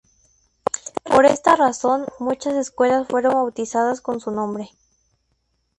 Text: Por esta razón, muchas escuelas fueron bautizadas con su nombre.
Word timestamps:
Por 1.03 1.27
esta 1.27 1.55
razón, 1.55 2.07
muchas 2.17 2.55
escuelas 2.55 3.07
fueron 3.07 3.35
bautizadas 3.35 4.01
con 4.01 4.19
su 4.19 4.31
nombre. 4.31 4.71